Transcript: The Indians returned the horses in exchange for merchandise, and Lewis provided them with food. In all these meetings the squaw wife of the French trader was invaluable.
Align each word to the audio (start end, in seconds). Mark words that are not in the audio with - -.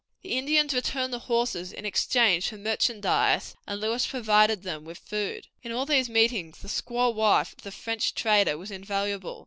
The 0.23 0.35
Indians 0.35 0.73
returned 0.73 1.13
the 1.13 1.19
horses 1.29 1.71
in 1.71 1.85
exchange 1.85 2.47
for 2.49 2.57
merchandise, 2.57 3.55
and 3.67 3.79
Lewis 3.79 4.07
provided 4.07 4.63
them 4.63 4.83
with 4.83 4.97
food. 4.97 5.45
In 5.61 5.71
all 5.71 5.85
these 5.85 6.09
meetings 6.09 6.57
the 6.57 6.67
squaw 6.69 7.13
wife 7.13 7.53
of 7.53 7.61
the 7.61 7.71
French 7.71 8.15
trader 8.15 8.57
was 8.57 8.71
invaluable. 8.71 9.39